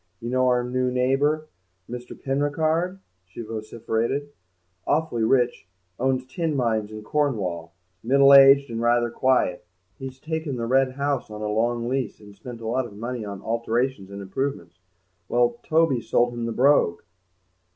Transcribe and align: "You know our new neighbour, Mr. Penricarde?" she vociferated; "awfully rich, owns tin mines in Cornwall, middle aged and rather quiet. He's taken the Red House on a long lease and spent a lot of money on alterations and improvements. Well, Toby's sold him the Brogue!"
"You 0.19 0.31
know 0.31 0.47
our 0.47 0.63
new 0.63 0.89
neighbour, 0.91 1.47
Mr. 1.87 2.19
Penricarde?" 2.19 2.97
she 3.23 3.41
vociferated; 3.43 4.31
"awfully 4.87 5.23
rich, 5.23 5.67
owns 5.99 6.25
tin 6.25 6.55
mines 6.55 6.89
in 6.91 7.03
Cornwall, 7.03 7.73
middle 8.01 8.33
aged 8.33 8.71
and 8.71 8.81
rather 8.81 9.11
quiet. 9.11 9.63
He's 9.99 10.19
taken 10.19 10.55
the 10.55 10.65
Red 10.65 10.93
House 10.93 11.29
on 11.29 11.43
a 11.43 11.47
long 11.47 11.87
lease 11.87 12.19
and 12.19 12.35
spent 12.35 12.61
a 12.61 12.67
lot 12.67 12.87
of 12.87 12.97
money 12.97 13.23
on 13.23 13.43
alterations 13.43 14.09
and 14.09 14.23
improvements. 14.23 14.79
Well, 15.29 15.59
Toby's 15.61 16.09
sold 16.09 16.33
him 16.33 16.47
the 16.47 16.51
Brogue!" 16.51 17.01